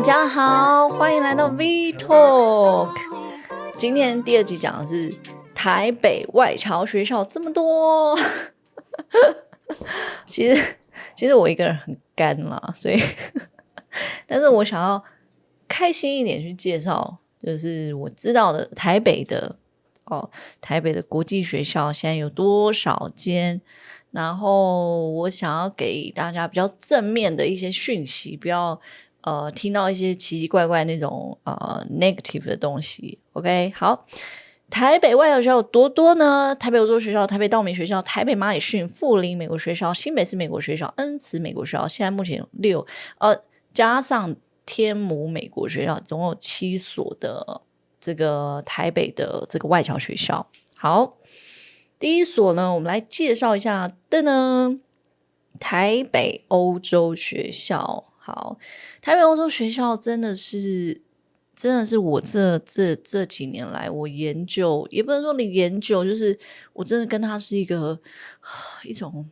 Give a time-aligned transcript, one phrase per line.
[0.00, 2.96] 大家好，欢迎来到 V Talk。
[3.76, 5.12] 今天第二集讲的是
[5.54, 8.18] 台北外侨学校这么多。
[10.26, 10.76] 其实，
[11.14, 12.98] 其实我一个人很干啦，所以，
[14.26, 15.04] 但是我想要
[15.68, 19.54] 开心一点去介绍，就是我知道的台北的
[20.06, 20.30] 哦，
[20.62, 23.60] 台北的国际学校现在有多少间。
[24.12, 28.80] 然后我想要给大家比较正面的一些讯息，不要
[29.22, 33.18] 呃听到一些奇奇怪怪那种呃 negative 的东西。
[33.32, 34.06] OK，好，
[34.68, 36.54] 台北外侨学校有多多呢？
[36.54, 42.86] 台北欧洲学校、台北道明学校、台北马礼逊、富林美国学校、新北市美国学校、恩慈美国学校，现在目前有六，
[43.18, 43.36] 呃，
[43.72, 47.62] 加上天母美国学校，总有七所的
[48.00, 50.46] 这个台北的这个外侨学校。
[50.76, 51.16] 好。
[51.98, 54.78] 第一所呢，我们来介绍一下的呢，
[55.58, 58.09] 台北欧洲学校。
[58.32, 58.58] 好，
[59.00, 61.00] 台北欧洲学校真的是，
[61.54, 66.38] 真的是我这这这几年来我研究，也不能说你研究，就是
[66.72, 67.98] 我真的跟他是一个
[68.84, 69.28] 一种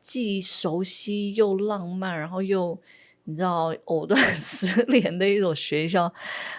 [0.00, 2.78] 既熟悉又浪漫，然后又
[3.24, 6.12] 你知道藕断 丝连的一所学校。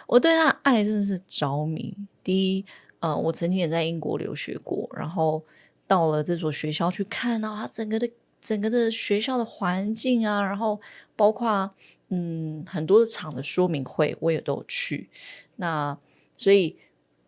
[0.08, 1.96] 我对他爱真的是着迷。
[2.24, 2.66] 第一。
[3.04, 5.44] 呃，我曾经也在英国留学过，然后
[5.86, 10.80] 到了这所学校去看到它整个的整个的学校的环境啊，然后
[11.16, 11.72] 包括
[12.10, 15.10] 嗯很多的场的说明会，我也都有去。
[15.56, 15.98] 那
[16.36, 16.78] 所以，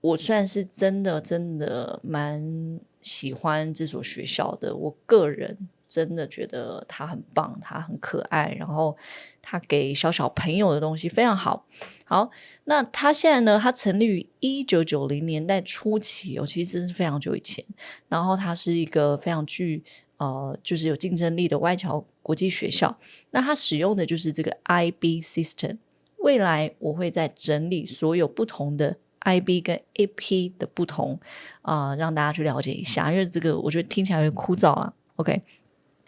[0.02, 4.76] 我算是真的真的蛮喜欢这所学校的。
[4.76, 8.98] 我个人真的觉得它很棒，它很可爱，然后
[9.42, 11.66] 它给小小朋友的东西非常好。
[12.08, 12.30] 好，
[12.66, 13.60] 那他现在呢？
[13.60, 17.64] 他成立于一九九零年代初期哦，其实真是非常久以前。
[18.10, 19.84] 然后它是一个非常具
[20.18, 22.98] 呃，就是有竞争力的外侨国际学校。
[23.32, 25.78] 那它使用的就是这个 IB system。
[26.18, 31.20] 未来我会再整理所有不同的 IB 跟 AP 的不同
[31.62, 33.12] 啊、让大家去了解一下。
[33.12, 34.94] 因为这个我觉得听起来会枯燥啊。
[35.18, 35.42] OK。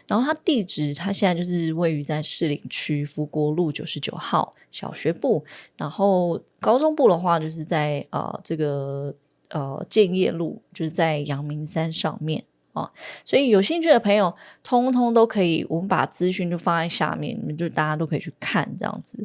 [0.06, 5.44] 然后它地址，它现在就是位于在士林区福国路九十九号小学部，
[5.76, 9.14] 然后高中部的话就是在呃这个
[9.50, 12.42] 呃建业路，就是在阳明山上面
[12.80, 12.92] 啊，
[13.24, 19.18] 所以有兴趣的朋友，通通都可以，我们把资讯就放在下面，你们就大家都可以去看这样子。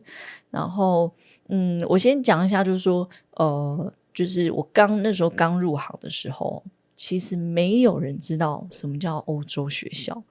[0.50, 1.12] 然后
[1.50, 6.64] 嗯，我先讲一下，就是说呃，就是我刚那时候刚入行的时候。
[6.96, 10.24] 其实没有人知道什么叫欧洲学校，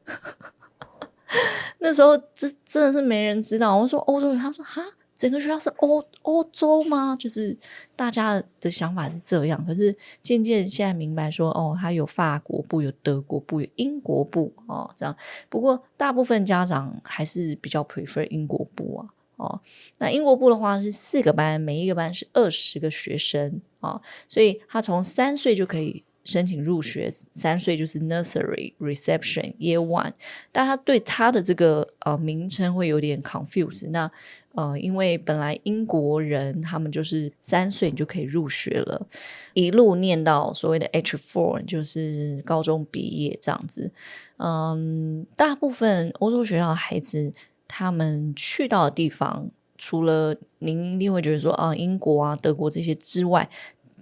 [1.81, 3.77] 那时候真真的是没人知道。
[3.77, 4.81] 我说欧洲，他说哈，
[5.23, 7.15] 整个学校是欧欧洲吗？
[7.17, 7.57] 就是
[7.95, 9.65] 大家的想法是这样。
[9.65, 15.17] 可是渐渐现在明白说，哦，它有法国部、有德国部、有英国部哦，这样。
[15.49, 19.07] 不过大部分家长还是比较 prefer 英国部啊。
[19.37, 19.61] 哦，
[19.99, 26.05] 那英国部的话是四个班，每一个班是二十个学生啊，哦，所以他从三岁就可以。
[26.25, 30.13] 申请入学，三岁就是 nursery reception year one，
[30.53, 33.91] 但他对他的这个呃名称会有点 confuse。
[33.91, 34.09] 那
[34.55, 39.07] 呃，因为本来英国人他们就是三岁你就可以入学了，
[39.55, 43.91] 一路念到所谓的 H four，就是高中毕业这样子。
[44.37, 47.33] 嗯，大部分欧洲学校的孩子
[47.67, 49.49] 他们去到的地方，
[49.79, 53.49] 除了您一定会觉得说啊，英国啊、德国这些之外。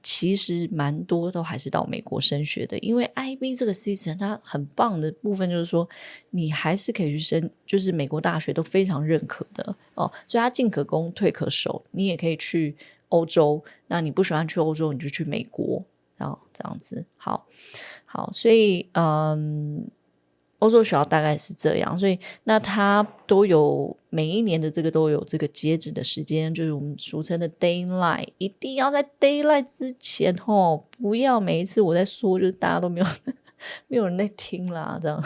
[0.02, 5.88] 其实蛮多都还是到美国升学的，因为 IB 这个 system 它很棒的部分就是说，
[6.30, 12.74] 你还是可以去升，就是美国大学都非常认可的哦，所以它进可攻退可守，你也可以去
[13.08, 15.84] 欧洲，那你不喜欢去欧洲，你就去美国，
[16.16, 17.46] 然后这样子，好，
[18.04, 19.88] 好，所以嗯。
[20.60, 33.06] 欧洲学校大概是这样，所以那它都有每一年的这个都有这个截止的时间，就是我们俗称的 deadline，一定要在 deadline 之前哦，不要每一次我在说，就是大家都没有
[33.88, 35.22] 没有人在听啦，这样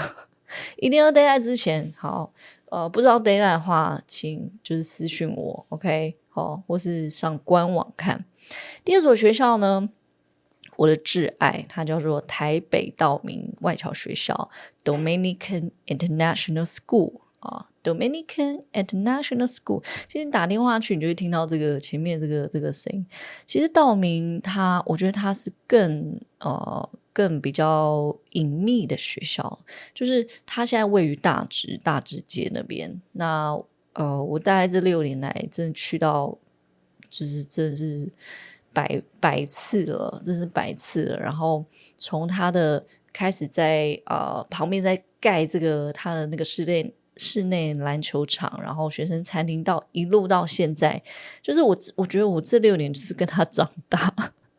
[0.76, 1.92] 一定要 deadline 之前。
[1.96, 2.32] 好，
[2.70, 8.24] 呃，不知道 deadline 的话，请就是私讯我，OK，好，或是上官网看。
[8.84, 9.88] 第二所学校呢？
[10.76, 14.50] 我的挚爱，它叫做台北道明外侨学校
[14.84, 19.84] （Dominican International School） 啊，Dominican International School。
[20.08, 23.06] 其实打电话去，你就会听到这个前面这个这个声音。
[23.46, 29.58] 其实道明它，我觉得它是更呃更比较隐秘的学校，
[29.94, 33.00] 就是它现在位于大直大直街那边。
[33.12, 33.56] 那
[33.92, 36.36] 呃，我大概这六年来，真的去到，
[37.08, 38.10] 就是真的是。
[38.74, 41.18] 百百次了，真是百次了。
[41.18, 41.64] 然后
[41.96, 51.00] 从他的开始在呃旁边在盖这个他的那个室内室内篮球场，然后学生餐厅，到一路到现在，
[51.40, 54.12] 就是我我觉得我这六年就是跟他长大，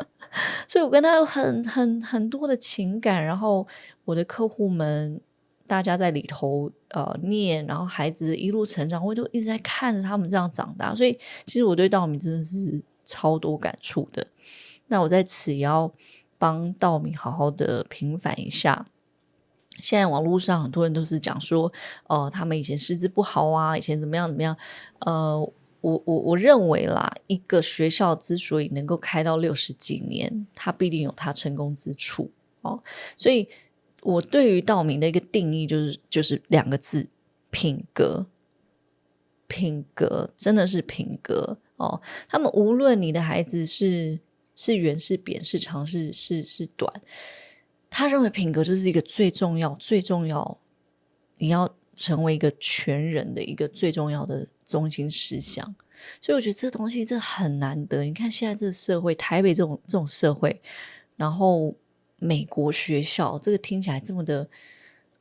[0.66, 3.24] 所以我跟他有很很很多的情感。
[3.24, 3.68] 然后
[4.06, 5.20] 我的客户们，
[5.68, 10.96] 大家在里头呃念，然后孩子一路成长，我就一直在看着他们这样长大。
[10.96, 14.28] 所以其实我对道明真的是超多感触的。
[14.88, 15.92] 那我在此也要
[16.38, 18.88] 帮道明好好的平反一下。
[19.82, 21.72] 现在网络上很多人都是讲说，
[22.08, 24.56] 呃，他们以前师资不好啊，以前怎么样怎么样。
[25.00, 25.38] 呃，
[25.82, 32.32] 我我我认为啦，一个学校之所以能够开到六十几年，它必定有它成功之处
[32.62, 32.82] 哦。
[33.18, 33.48] 所以，
[34.02, 37.08] 我对于道明的一个定义就是就是两个字：
[37.50, 38.26] 品格。
[39.48, 42.02] 品格真的是品格哦。
[42.28, 44.20] 他们无论你的孩子是
[44.56, 46.92] 是圆是扁是长是是是短。
[47.90, 50.58] 他认为品格就是一个最重要、最重要，
[51.38, 55.76] 你要成为一个全人的一个最重要的中心思想。
[56.20, 58.04] 所以我觉得这东西这很难得。
[58.04, 60.62] 你看现在这个社会，台北这种这种社会，
[61.16, 61.74] 然后
[62.18, 64.48] 美国学校，这个听起来这么的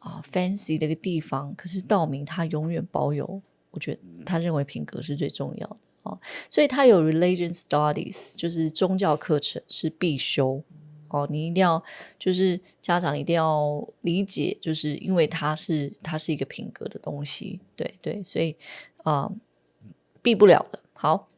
[0.01, 3.41] 啊 fancy 的一个地方，可是道明他永远保有，
[3.71, 6.19] 我觉得他认为品格是最重要的哦。
[6.49, 10.63] 所以它有 religion studies，就是宗教课程是必修。
[11.09, 11.81] 哦，你一定要
[12.19, 18.57] 就是家长一定要理解，就是因为它是它是一个品格的东西，对对，所以
[19.05, 19.31] 啊，
[20.23, 20.81] 避不了的。
[20.93, 21.29] 好，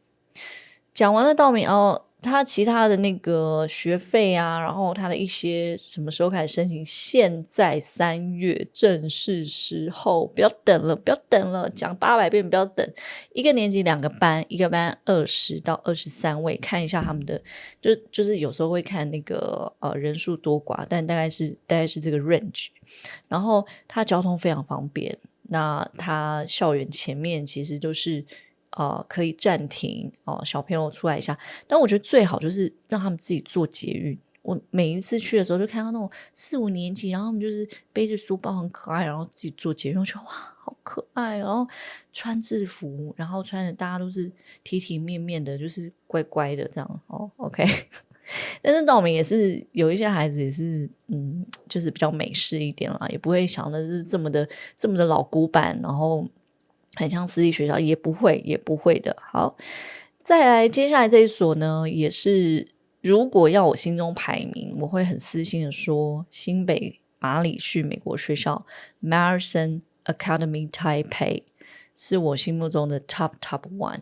[0.94, 2.05] 讲完了道明哦。
[2.22, 6.84] 他其他的那个学费啊，然后他的一些什么时候开始申请？
[6.84, 12.90] 现在三月正是时候，不要等了，不要等了，讲八百遍不要等。
[13.32, 17.40] 一个年级两个班，一个班二十到二十三位，看一下他们的，
[17.80, 22.68] 就就是有时候会看那个呃人数多寡，但大概是大概是这个 range。
[23.28, 28.24] 然后他交通非常方便，那他校园前面其实就是。
[28.76, 31.36] 呃，可以暂停哦、小朋友出来一下。
[31.66, 34.16] 但我觉得最好就是让他们自己做捷运。
[34.42, 40.30] 我每一次去的时候，就看到那种四五年级，然后他们就是背着书包很可爱，然后自己做捷运，我觉得哇，
[40.62, 41.38] 好可爱。
[41.38, 41.66] 然后
[42.12, 44.30] 穿制服，然后穿的大家都是
[44.62, 47.28] 体体面面的，就是乖乖的这样哦。
[47.38, 47.64] OK，
[48.62, 56.28] 但是道明也是有一些孩子也是，嗯，就是比较美式一点啦，也不会想的是这么的这么的老古板，然后。
[56.96, 59.16] 很像私立学校，也不会，也不会的。
[59.30, 59.56] 好，
[60.24, 62.66] 再来，接下来这一所呢，也是
[63.02, 68.66] 如果要我心中排名，我会很私心的说，新北马里逊美国学校
[69.02, 71.44] Marison Academy Taipei
[71.94, 74.00] 是我心目中的 top top one。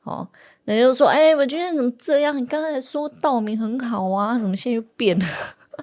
[0.00, 0.30] 好，
[0.64, 2.36] 那就是说，哎，我觉得怎么这样？
[2.36, 5.26] 你刚才说道明很好啊，怎么现在又变了？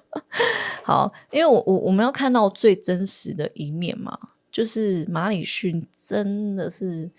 [0.85, 4.17] 好，因为我我我们要看到最真实的一面嘛。
[4.51, 7.09] 就是马里逊真的是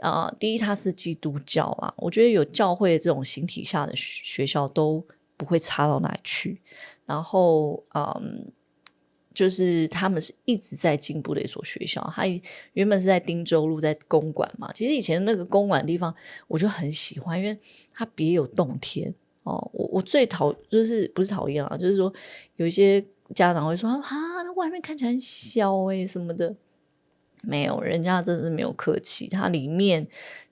[0.00, 5.04] 啊、第一他是基督教啊，我觉得有教会这种形体下的学校都
[5.36, 6.60] 不会差到哪里去。
[7.04, 8.46] 然后嗯，
[9.34, 12.00] 就是他们是一直在进步的一所学校。
[12.14, 12.22] 他
[12.74, 16.14] 原本是在汀州路在公馆嘛，其实以前那个公馆地方
[16.46, 17.58] 我就很喜欢，因为
[17.92, 19.12] 它别有洞天
[19.42, 19.68] 哦。
[19.72, 22.12] 我我最讨就是不是讨厌啊，就是说
[22.54, 23.04] 有一些
[23.34, 24.00] 家长会说啊，
[24.44, 26.54] 那外面看起来很小诶、什么的。
[27.42, 29.28] 没有，人家真的是没有客气。
[29.28, 30.06] 它里面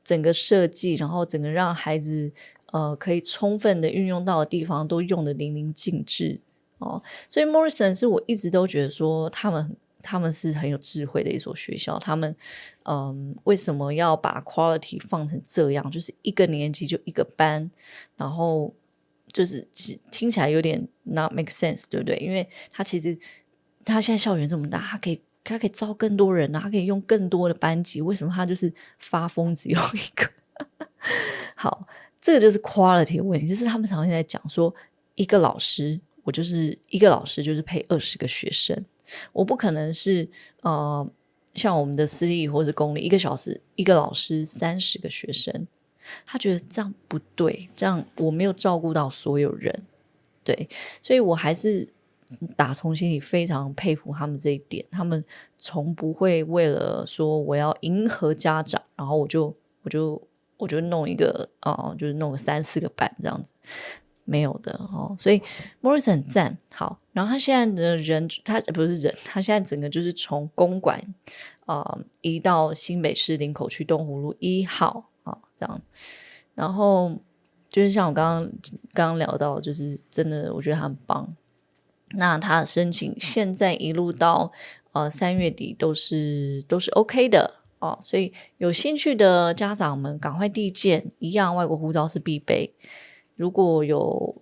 [0.05, 2.33] 整个设计，然后整个让孩子
[2.73, 6.41] 呃可以充分的运用到的地方，都用得淋漓尽致
[6.79, 7.03] 哦。
[7.29, 11.99] 所以 Morrison 是我一直都觉得说他们他们是很有智慧的一所学校。
[11.99, 12.35] 他们
[12.85, 15.91] 嗯、为什么要把 quality 放成这样？
[15.91, 17.69] 就是一个年级就一个班，
[18.17, 18.73] 然后
[19.33, 19.67] 就是
[20.13, 22.17] 听起来有点 not make sense，对不对？
[22.19, 23.19] 因为他其实
[23.85, 25.21] 他现在校园这么大，他可以。
[25.55, 28.01] 他可以招更多人啊，他可以用更多的班级。
[28.01, 30.29] 为什么他就是发疯只用一个？
[31.55, 31.87] 好，
[32.21, 34.75] 这个就是 quality 的问题，就是他们常常在讲说，
[35.15, 38.85] 一个老师，我就是一个老师，就是配二十个学生，
[39.33, 40.29] 我不可能是
[40.63, 41.09] 呃，
[41.53, 45.67] 像我们的私立或者公立，一个小时一个老师三十个学生，
[46.27, 49.83] 他觉得这样不对，这样我没有照顾到所有人，
[50.43, 50.69] 对，
[51.03, 51.89] 所以我还是。
[52.57, 55.25] 打从心里非常佩服他们这一点，他们
[55.59, 60.21] 从不会为了说我要迎合家长，然后我就我就
[60.57, 63.53] 我就弄一个啊、就是弄个三四个班这样子，
[64.25, 65.15] 没有的哦。
[65.17, 65.41] 所以
[65.81, 71.01] Morris 很赞，好，然后他现在的人，他不是人，他现在整个就是从公馆
[71.67, 75.81] 啊、移到新北市林口区东湖路一号啊、这样，
[76.55, 77.17] 然后
[77.69, 78.53] 就是像我刚刚
[78.93, 81.29] 刚刚聊到，就是真的，我觉得他很棒。
[82.11, 84.53] 那他申请现在一路到
[84.93, 92.75] 呃三月底都是都是 OK 的哦，所以有兴趣的家长们赶快递件，一样外国护照是必备。
[93.35, 94.35] 如果有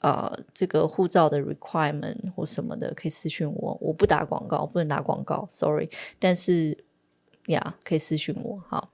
[0.00, 6.84] 呃这个护照的 requirement 或什么的，可以私讯我，我不打广告，不能打广告，sorry，但是
[7.46, 8.90] 呀可以私讯我，好。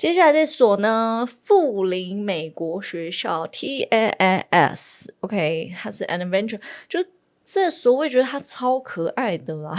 [0.00, 3.84] 接下来这所呢，富林美国学校 TAAS，OK，
[5.76, 7.04] 它是 an adventure，就
[7.44, 9.76] 这所我也觉得它超可爱的啦。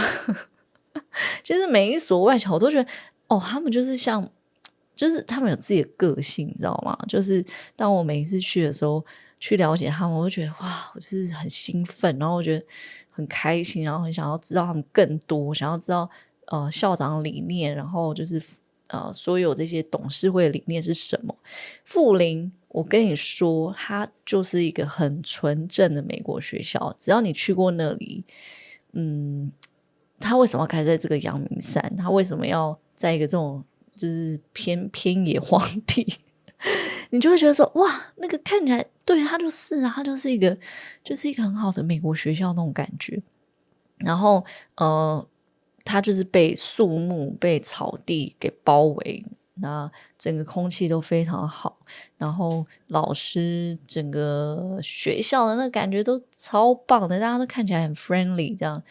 [1.43, 2.87] 其实每一所外侨我都觉得，
[3.29, 4.29] 哦，他们就是像，
[4.95, 6.95] 就是他们有自己的个性，你知道吗？
[7.07, 7.43] 就是
[7.75, 9.03] 当我每一次去的时候，
[9.39, 12.63] 去了解他们，我就觉得哇，我就是很兴奋，然后我觉得
[13.09, 16.07] 很开心，然后很想要知道他们更多，想要知道
[16.45, 18.39] 呃校长理念，然后就是。
[18.91, 21.33] 呃，所有这些董事会理念是什么？
[21.85, 26.93] 富林，我跟你说，它就是一个很纯正的美国学校。
[26.97, 28.25] 只要你去过那里，
[28.91, 29.49] 嗯，
[30.19, 31.81] 他为什么要开在这个阳明山？
[31.97, 33.63] 他为什么要在一个这种
[33.95, 36.05] 就是偏偏野荒地？
[37.11, 40.57] 你就会觉得说，哇，那个看起来，对，它就是啊，它就是一个，
[41.01, 43.21] 就是一个很好的美国学校那种感觉。
[43.99, 44.43] 然后，
[44.75, 45.25] 呃。
[45.83, 51.79] 它就是被树木、被草地给包围，那整个空气都非常好，
[52.17, 58.81] 然后老师整个学校的那感觉都超棒的，大家都看起来很 friendly，这样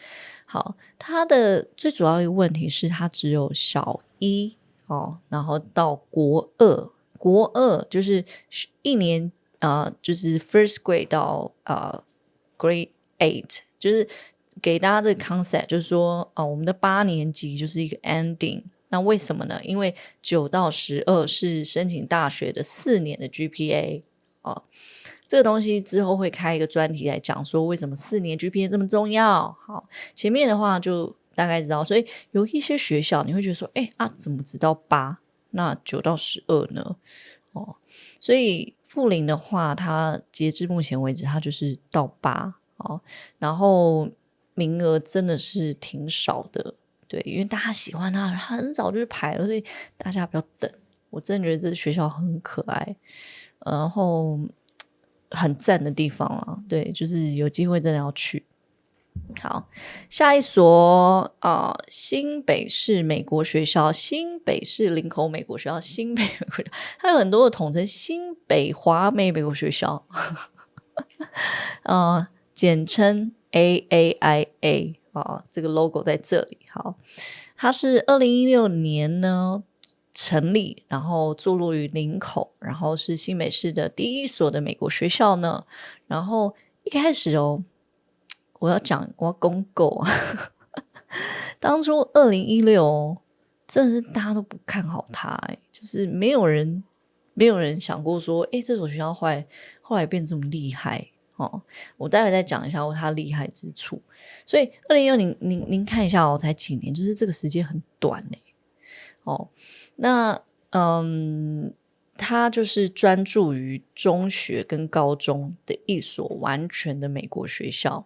[0.45, 0.75] 好。
[0.99, 4.55] 它的最主要一个问题是，它只有小一
[4.87, 8.23] 哦，然后到国二，国二就是
[8.81, 12.03] 一年啊、就是 first grade 到啊、呃、
[12.57, 14.07] grade eight，就是。
[14.59, 18.63] 给大家这个 concept，就是说，哦，我们的八年级就是一个 ending。
[18.89, 19.57] 那为什么呢？
[19.63, 24.01] 因为九到十二是申请大学的四年的 GPA、
[24.41, 24.63] 哦。
[25.25, 29.55] 这个东西之后会开一个专题来讲，说为什么四年 GPA 这么重要。
[29.65, 31.81] 好，前面的话就大概知道。
[31.85, 35.19] 所以有一些学校你会觉得说，哎啊，怎么只到八？
[35.51, 36.97] 那九到十二呢？
[37.53, 37.77] 哦，
[38.19, 42.55] 所以富林的话，它截至目前为止，它就是到八。
[42.75, 42.99] 哦，
[43.39, 44.09] 然后。
[44.61, 46.75] 名额真的是挺少的，
[47.07, 49.63] 对，因为大家喜欢他，很早就去排了，所以
[49.97, 50.71] 大家不要等。
[51.09, 52.95] 我真的觉得这个学校很可爱，
[53.65, 54.39] 然后
[55.31, 58.45] 很赞的地方啊，对，就是有机会真的要去。
[59.41, 59.67] 好，
[60.09, 70.05] 下一所啊、新北市美国学校，新北市林口美国学校，新北美国学校，它有很多的统称，新北华美美国学校，
[71.83, 73.33] 啊、 简称。
[73.51, 76.57] A A I A 啊，这个 logo 在这里。
[76.69, 76.95] 好，
[77.55, 79.63] 它是二零一六年呢
[80.13, 85.65] 成立，然后坐落于林口，然后是新北市的第一所的美国学校呢。
[86.07, 87.63] 然后一开始哦，
[88.59, 90.09] 我要讲我要公狗啊，
[91.59, 93.17] 当初二零一六
[93.67, 96.83] 真的是大家都不看好它，哎，就是没有人
[97.33, 99.45] 没有人想过说，哎，这所学校后来
[99.81, 101.09] 后来变这么厉害。
[101.41, 101.61] 哦，
[101.97, 103.99] 我待会再讲一下它厉害之处。
[104.45, 108.37] 所以二零一六年，您您看一下哦，才几年，就是这个时间很短呢。
[109.23, 109.49] 哦，
[109.95, 111.73] 那嗯，
[112.15, 118.05] 他就是专注于中学跟高中的一所完全的美国学校。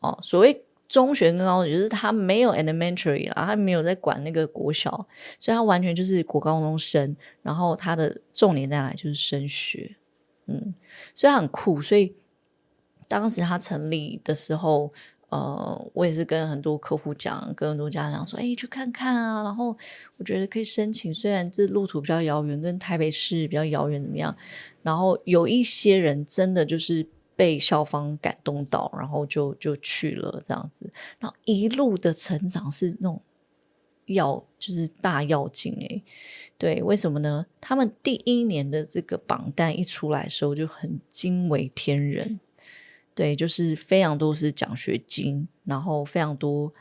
[0.00, 4.90] 哦，所谓中学跟高中，就是他没有 elementary 啦，他没有在管那个国小，
[5.38, 7.16] 所以他完全就是国高中生。
[7.40, 8.92] 然后他的重点在哪？
[8.92, 9.96] 就是升学。
[10.46, 10.74] 嗯，
[11.14, 12.14] 所以很酷，所以。
[13.10, 14.92] 当时他成立的时候，
[15.30, 19.42] 呃，我也是跟很多客户讲，跟很多家长说，哎，去看看啊。
[19.42, 19.76] 然后
[20.16, 24.36] 我觉得可以申请，虽然这路途比较遥远，跟台北市比较遥远，怎么样？
[24.84, 30.88] 然后有一些人真的就是被校方感动到，然后就就去了这样子。
[31.18, 33.20] 然后一路的成长是那种
[34.06, 36.00] 要就是大要紧哎，
[36.56, 37.44] 对，为什么呢？
[37.60, 42.38] 他们第一年的这个榜单一出来的时候就很惊为天人。
[43.20, 46.72] 对，就是非常多是奖学金，然后非常多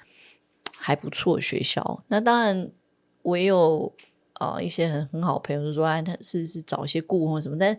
[0.77, 2.01] 还不错的学校。
[2.07, 2.71] 那当然，
[3.23, 3.93] 我也有、
[4.39, 7.57] 呃、一些很很好的朋友就说，哎，他是是找一些顾问或什么。
[7.59, 7.77] 但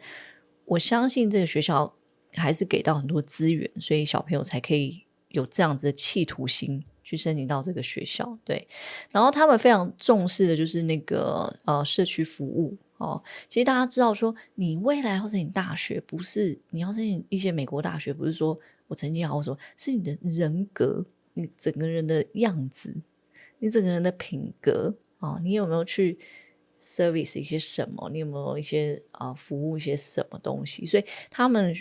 [0.67, 1.90] 我相信这个学校
[2.35, 8.38] 还是给到很多资源，所以小朋友才可以有这样子的企图心去申请到这个学校。
[8.45, 8.69] 对，
[9.11, 12.76] 然后他们非常重视的就是那个呃社区服务。
[13.00, 21.02] 哦，其实大家知道说，你未来要申请大学，不是你要申请一些美国大学，不是说我成绩好，说是你的人格，
[21.33, 22.95] 你整个人的样子，
[23.59, 26.19] 你整个人的品格啊、哦，你有没有去
[26.83, 28.11] service 一些什么？
[28.11, 30.85] 你有没有一些啊、服务一些什么东西？
[30.85, 31.75] 所以他们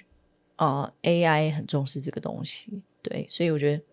[0.55, 3.83] 啊、AI 很重视这个东西，对，所以我觉得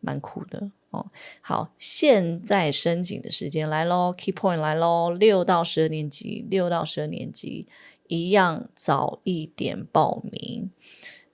[0.00, 1.10] 蛮酷的哦。
[1.40, 7.66] 好，现在申请的时间来喽，Key Point 来喽，六到十二年级，六到十二年级
[8.06, 10.70] 一样早一点报名。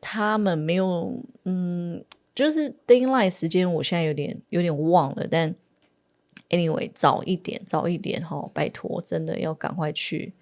[0.01, 5.55] 他们没有，嗯，就是 deadline 时间，我现在有点有点忘了，但
[6.49, 10.33] anyway 早一点，早一点哈、哦，拜托，真的要赶快去。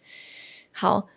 [0.73, 1.09] 好。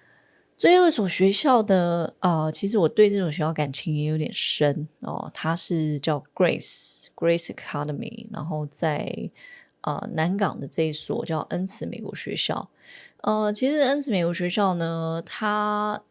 [0.58, 5.28] 最后一所学校的啊、呃，其实我对这所学校感情也有点深哦。
[5.34, 9.30] 它是叫 Grace Grace Academy，然后在
[9.82, 12.68] 啊、呃、南港的这一所叫恩慈美国学校。
[13.22, 16.02] 呃，其实恩慈美国学校呢，它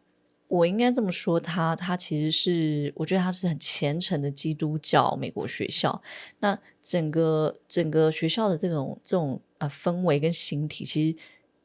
[0.47, 6.01] 我应该这么说它，它其实是我觉得它是很虔诚的基督教美国学校。
[6.39, 11.17] 那整个整个学校的这种这种啊、呃、氛围跟形体，其实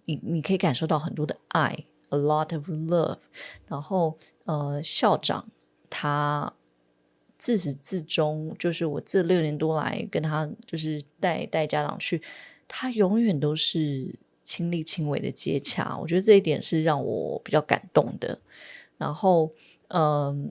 [0.07, 1.87] 你你可以感受到很多的爱。
[2.11, 3.19] A lot of love，
[3.67, 5.49] 然后呃，校长
[5.91, 6.53] 他
[7.47, 12.21] 自始至终就是我这六年多来跟他就是带带家长去，
[12.67, 14.12] 他永远都是
[14.43, 18.37] 亲力亲为的接洽，我觉得这一点是让我比较感动的。
[18.99, 19.53] 然后
[19.88, 20.50] 嗯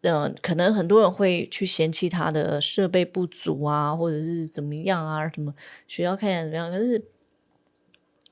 [0.00, 5.54] 嗯、可能很多人会去嫌弃他的设备不足啊，或者是怎么样啊，什么
[5.86, 7.04] 学校看起来怎么样，可是。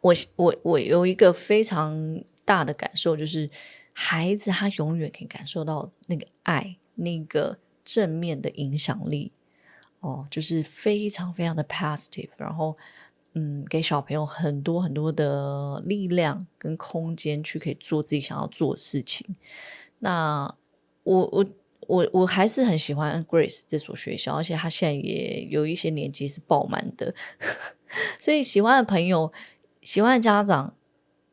[0.03, 3.51] 我我我有一个非常大的感受，就是
[3.93, 9.33] 孩子他永远可以感受到那个爱，那个正面的影响力，
[10.01, 12.77] 哦，就是非常非常的 positive，然后
[13.33, 19.37] 嗯，给小朋友很多很多的力量跟空间去可以做自己想要做的事情。
[20.01, 20.55] 那
[21.05, 21.47] 我我
[21.87, 27.15] 我我还是很喜欢 Grace 这所学校，而且他现在也有一些年级是爆满的，
[28.21, 29.33] 所以喜欢的朋友。
[29.83, 30.75] 喜欢的家长，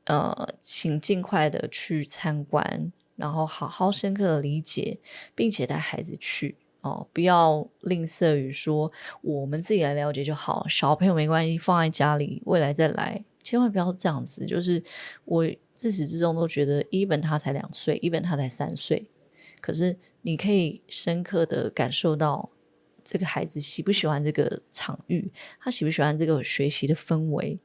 [0.04, 5.00] 呃，请尽快的去参观，然后好好深刻的理解，
[5.36, 8.92] 并且带孩子去哦，不要吝啬于说
[9.22, 14.46] 我们自己来了解就好，小朋友没关系，放在家里，未来再来，千万不要这样子。
[14.46, 14.84] 就是
[15.26, 19.10] 我自始至终都觉得，even 他才两岁，even 他才三岁，
[19.62, 22.50] 可是你可以深刻的感受到
[23.04, 27.60] 这个孩子喜不喜欢这个场域，他喜不喜欢这个学习的氛围。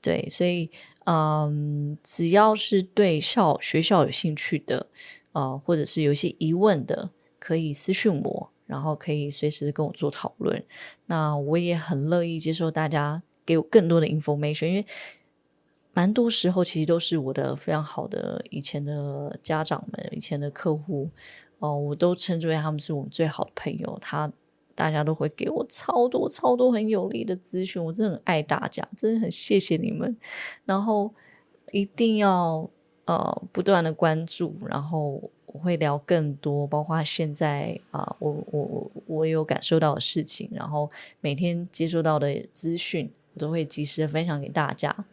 [0.00, 0.68] 对，所以
[1.04, 4.86] 嗯，只要是对校学校有兴趣的，
[5.32, 10.64] 呃，或者是有一些疑问的，可以私讯我，然后可以随时跟我做讨论。
[11.06, 14.86] 那我也很乐意接受大家给我更多的 information，因为
[15.92, 21.10] 蛮多时候其实都是我的非常好的以前的家长们、以前的客户
[21.58, 23.98] 哦、我都称之为他们是我们最好的朋友。
[24.00, 24.32] 他。
[24.74, 30.16] 大家都会给我超多超多很有力的资讯，我真的很爱大家，真的很谢谢你们。
[30.64, 31.12] 然后
[31.70, 32.68] 一定要
[33.04, 45.04] 呃不断的关注，然后我会聊更多，包括现在啊、呃，我我我有感受到的事情，然后每天接收到的资讯，我都会及时的分享给大家。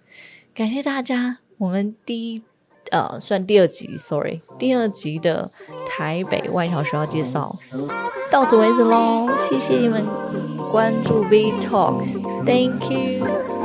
[0.54, 2.49] 感谢大家，我们第一。
[2.92, 5.52] 呃，算第二集，sorry，第二集的
[5.88, 7.56] 台北外侨学校介绍
[8.32, 10.04] 到此为止喽，谢谢你们
[10.72, 13.59] 关注 V Talks，Thank you。